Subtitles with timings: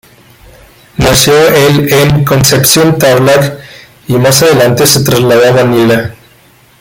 [0.97, 3.59] Nació el en Concepción, Tarlac
[4.07, 6.15] y más adelante se trasladó a Manila.